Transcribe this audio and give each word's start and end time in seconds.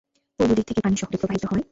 পূর্ব 0.39 0.51
দিক 0.57 0.65
থেকে 0.69 0.81
পানি 0.81 0.95
শহরে 0.97 1.17
প্রবাহিত 1.21 1.43
হয়। 1.45 1.63